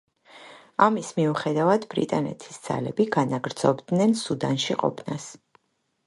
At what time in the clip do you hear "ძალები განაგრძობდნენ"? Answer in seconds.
2.67-4.15